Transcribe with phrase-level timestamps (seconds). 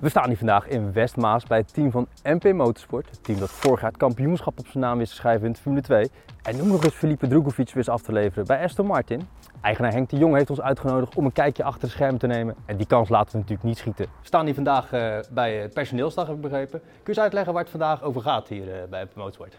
[0.00, 3.10] We staan hier vandaag in Westmaas bij het team van MP Motorsport.
[3.10, 5.58] Het team dat vorig jaar het kampioenschap op zijn naam wist te schrijven in de
[5.58, 6.10] Formule 2.
[6.42, 9.28] En nu nog eens Felipe Drugovic wist af te leveren bij Aston Martin.
[9.60, 12.54] Eigenaar Henk de Jong heeft ons uitgenodigd om een kijkje achter de schermen te nemen.
[12.66, 14.04] En die kans laten we natuurlijk niet schieten.
[14.04, 16.80] We staan hier vandaag uh, bij het personeelsdag, heb ik begrepen.
[16.80, 19.58] Kun je eens uitleggen waar het vandaag over gaat hier uh, bij MP Motorsport?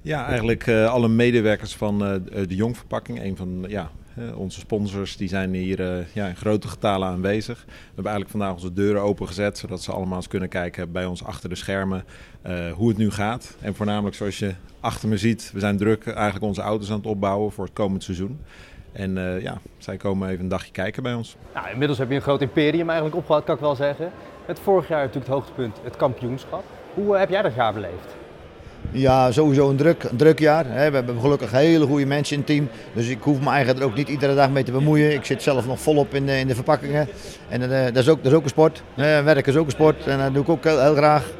[0.00, 3.90] Ja, eigenlijk alle medewerkers van de Jong Verpakking, een van ja,
[4.34, 7.64] onze sponsors die zijn hier uh, ja, in grote getalen aanwezig.
[7.64, 11.24] We hebben eigenlijk vandaag onze deuren opengezet, zodat ze allemaal eens kunnen kijken bij ons
[11.24, 12.04] achter de schermen
[12.46, 13.56] uh, hoe het nu gaat.
[13.60, 17.06] En voornamelijk zoals je achter me ziet, we zijn druk eigenlijk onze auto's aan het
[17.06, 18.40] opbouwen voor het komend seizoen.
[18.92, 21.36] En ja, zij komen even een dagje kijken bij ons.
[21.54, 24.10] Nou, inmiddels heb je een groot imperium eigenlijk opgebouwd, kan ik wel zeggen.
[24.46, 26.64] Het vorig jaar natuurlijk het hoogtepunt, het kampioenschap.
[26.94, 28.19] Hoe heb jij dat jaar beleefd?
[28.92, 30.64] Ja, sowieso een druk, een druk jaar.
[30.64, 32.68] We hebben gelukkig hele goede mensen in het team.
[32.94, 35.12] Dus ik hoef me eigenlijk er ook niet iedere dag mee te bemoeien.
[35.12, 37.08] Ik zit zelf nog volop in de, in de verpakkingen.
[37.48, 38.82] En uh, dat, is ook, dat is ook een sport.
[38.94, 41.30] werken is ook een sport en dat doe ik ook heel graag.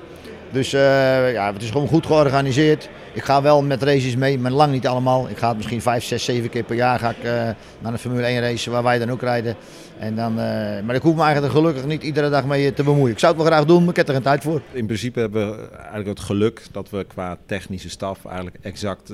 [0.53, 2.89] Dus uh, ja, het is gewoon goed georganiseerd.
[3.13, 5.29] Ik ga wel met races mee, maar lang niet allemaal.
[5.29, 7.33] Ik ga misschien 5, 6, 7 keer per jaar ga ik, uh,
[7.79, 9.57] naar een Formule 1 race waar wij dan ook rijden.
[9.99, 13.13] En dan, uh, maar ik hoef me eigenlijk gelukkig niet iedere dag mee te bemoeien.
[13.13, 14.63] Ik zou het wel graag doen, maar ik heb er geen tijd voor.
[14.73, 19.13] In principe hebben we eigenlijk het geluk dat we qua technische staf eigenlijk exact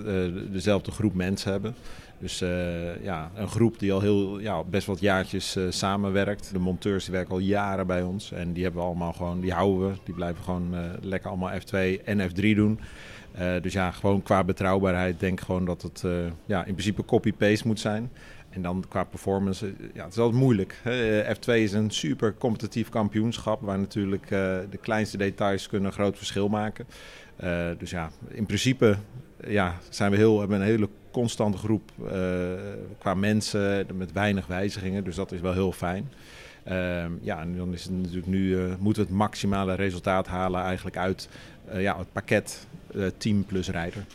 [0.53, 1.75] dezelfde groep mensen hebben.
[2.19, 6.53] Dus uh, ja, een groep die al heel, ja, best wat jaartjes uh, samenwerkt.
[6.53, 9.53] De monteurs die werken al jaren bij ons en die hebben we allemaal gewoon, die
[9.53, 9.95] houden we.
[10.05, 12.81] Die blijven gewoon uh, lekker allemaal F2 en F3 doen.
[13.63, 16.05] dus ja, gewoon qua betrouwbaarheid denk ik gewoon dat het
[16.47, 18.11] ja, in principe copy-paste moet zijn.
[18.51, 20.81] En dan qua performance, ja, het is altijd moeilijk.
[20.83, 21.23] Hè?
[21.35, 26.49] F2 is een super competitief kampioenschap waar natuurlijk de kleinste details kunnen een groot verschil
[26.49, 26.87] maken.
[27.79, 28.97] dus ja, in principe
[29.47, 30.89] ja, zijn we heel, hebben een hele
[31.21, 32.11] constante groep uh,
[32.99, 35.05] qua mensen met weinig wijzigingen.
[35.05, 36.11] Dus dat is wel heel fijn.
[36.69, 40.63] Uh, ja, en dan is het natuurlijk nu, uh, moeten we het maximale resultaat halen
[40.63, 41.29] eigenlijk uit
[41.73, 42.67] ja, het pakket
[43.19, 44.07] team plus rijder.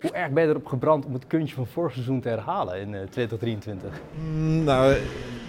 [0.00, 3.08] Hoe erg ben je erop gebrand om het kunstje van vorig seizoen te herhalen in
[3.10, 4.00] 2023?
[4.20, 4.96] Mm, nou,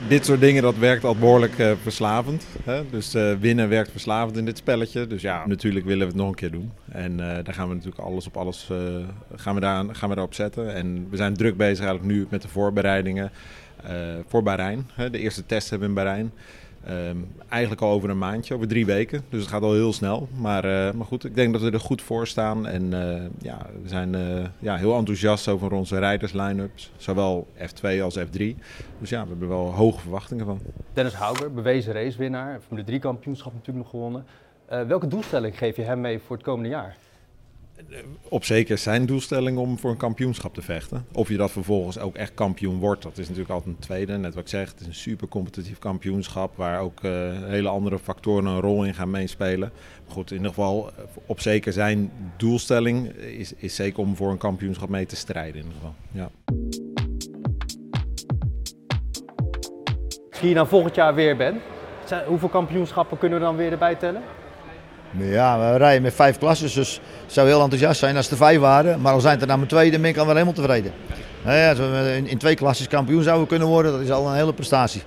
[0.08, 2.46] dit soort dingen dat werkt al behoorlijk uh, verslavend.
[2.64, 2.90] Hè?
[2.90, 5.08] Dus uh, winnen werkt verslavend in dit spelletje.
[5.08, 6.72] Dus ja, natuurlijk willen we het nog een keer doen.
[6.92, 8.70] En uh, daar gaan we natuurlijk alles op alles
[9.36, 10.74] gaan we daar, gaan we daarop zetten.
[10.74, 13.32] En we zijn druk bezig eigenlijk nu met de voorbereidingen
[14.28, 14.90] voor Bahrein.
[14.94, 15.10] Hè?
[15.10, 16.32] De eerste test hebben we in Bahrein.
[16.90, 19.24] Um, eigenlijk al over een maandje, over drie weken.
[19.30, 20.28] Dus het gaat al heel snel.
[20.36, 22.68] Maar, uh, maar goed, ik denk dat we er goed voor staan.
[22.68, 26.92] En uh, ja, we zijn uh, ja, heel enthousiast over onze rijders line-ups.
[26.98, 28.44] Zowel F2 als F3.
[29.00, 30.60] Dus ja, we hebben wel hoge verwachtingen van.
[30.94, 32.60] Dennis Houger, bewezen racewinnaar.
[32.62, 34.26] Formule 3 kampioenschap natuurlijk nog gewonnen.
[34.88, 36.96] welke doelstelling geef je hem mee voor het komende jaar?
[38.30, 41.06] Op zeker zijn doelstelling om voor een kampioenschap te vechten.
[41.14, 44.18] Of je dat vervolgens ook echt kampioen wordt, dat is natuurlijk altijd een tweede.
[44.18, 47.12] Net wat ik zeg, het is een super competitief kampioenschap waar ook uh,
[47.44, 49.72] hele andere factoren een rol in gaan meespelen.
[50.06, 50.92] Maar goed, in ieder geval
[51.26, 55.68] op zeker zijn doelstelling is, is zeker om voor een kampioenschap mee te strijden in
[55.68, 55.96] ieder geval.
[56.12, 56.30] Ja.
[60.30, 61.62] Als je hier nou volgend jaar weer bent,
[62.28, 64.22] hoeveel kampioenschappen kunnen we dan weer erbij tellen?
[65.18, 68.60] Ja, we rijden met vijf klassen, dus het zou heel enthousiast zijn als er vijf
[68.60, 69.02] waren.
[69.02, 70.92] Maar al zijn het er nou maar twee, dan ben ik al wel helemaal tevreden.
[71.46, 74.54] Ja, als we in twee klassen kampioen zouden kunnen worden, dat is al een hele
[74.54, 75.02] prestatie.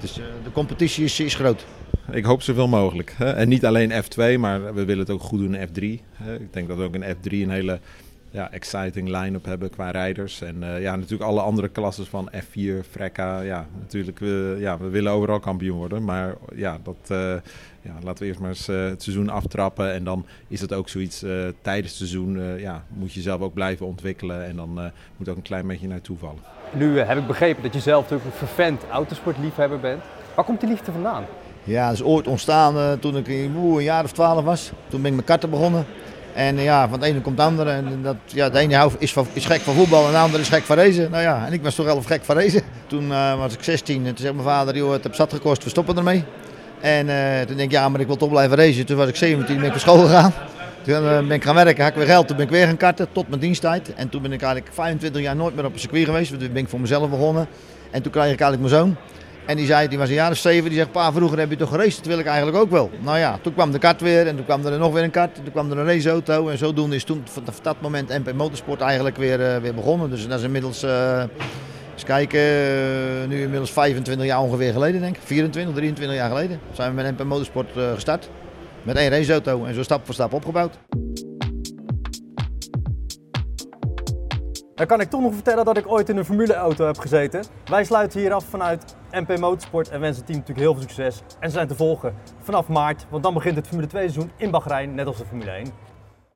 [0.00, 1.64] Dus de competitie is, is groot.
[2.10, 3.14] Ik hoop zoveel mogelijk.
[3.18, 6.04] En niet alleen F2, maar we willen het ook goed doen in F3.
[6.12, 6.34] Hè?
[6.34, 7.78] Ik denk dat ook in F3 een hele
[8.34, 10.40] ja, exciting line-up hebben qua rijders.
[10.40, 13.40] En uh, ja, natuurlijk alle andere klassen van F4, Frekka.
[13.40, 16.04] Ja, natuurlijk, we, ja, we willen overal kampioen worden.
[16.04, 17.18] Maar ja, dat, uh,
[17.80, 19.92] ja, laten we eerst maar eens uh, het seizoen aftrappen.
[19.92, 21.24] En dan is het ook zoiets
[21.62, 22.58] tijdens het seizoen.
[22.58, 24.44] ja, moet je zelf ook blijven ontwikkelen.
[24.44, 26.42] En dan moet ook een klein beetje naartoe vallen.
[26.72, 30.02] Nu heb ik begrepen dat je zelf natuurlijk een vervent autosportliefhebber bent.
[30.34, 31.24] Waar komt die liefde vandaan?
[31.64, 34.72] Ja, dat is ooit ontstaan toen ik een jaar of twaalf was.
[34.88, 35.86] Toen ben ik met karten begonnen.
[36.34, 37.70] En ja, van het ene komt het andere.
[37.70, 40.76] En dat, ja, de ene is, gek van voetbal en de andere is gek van
[40.76, 41.10] racen.
[41.10, 42.62] Nou ja, en ik was toch wel gek van racen.
[42.86, 45.64] Toen uh, was ik 16 en toen zei mijn vader, joh, het heeft zat gekost,
[45.64, 46.24] we stoppen ermee.
[46.80, 48.86] En uh, toen denk ik, ja, maar ik wil toch blijven racen.
[48.86, 50.32] Toen was ik 17, ben ik naar school gegaan.
[50.82, 52.76] Toen uh, ben ik gaan werken, had ik weer geld, toen ben ik weer gaan
[52.76, 53.94] karten tot mijn diensttijd.
[53.94, 56.30] En toen ben ik eigenlijk 25 jaar nooit meer op een circuit geweest.
[56.30, 57.46] Toen ben ik voor mezelf begonnen.
[57.90, 58.96] En toen kreeg ik eigenlijk mijn zoon.
[59.46, 61.68] En die zei, die was een jaar zeven, die zegt, pa, vroeger heb je toch
[61.68, 61.96] geraced?
[61.96, 62.90] Dat wil ik eigenlijk ook wel.
[63.00, 65.34] Nou ja, toen kwam de kart weer en toen kwam er nog weer een kart.
[65.34, 69.16] Toen kwam er een raceauto en zodoende is toen vanaf dat moment MP Motorsport eigenlijk
[69.16, 70.10] weer, uh, weer begonnen.
[70.10, 71.22] Dus dat is inmiddels, uh,
[71.92, 75.22] eens kijken, uh, nu inmiddels 25 jaar ongeveer geleden denk ik.
[75.24, 78.28] 24, 23 jaar geleden zijn we met MP Motorsport gestart.
[78.82, 80.78] Met één raceauto en zo stap voor stap opgebouwd.
[84.74, 87.44] Dan kan ik toch nog vertellen dat ik ooit in een Formule-auto heb gezeten.
[87.64, 91.22] Wij sluiten hier af vanuit MP Motorsport en wensen het team natuurlijk heel veel succes.
[91.40, 94.50] En ze zijn te volgen vanaf maart, want dan begint het Formule 2 seizoen in
[94.50, 95.83] Bahrein, net als de Formule 1.